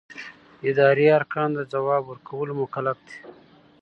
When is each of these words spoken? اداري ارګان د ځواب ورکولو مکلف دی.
اداري 0.69 1.05
ارګان 1.17 1.49
د 1.55 1.59
ځواب 1.73 2.03
ورکولو 2.07 2.51
مکلف 2.61 2.97
دی. 3.07 3.17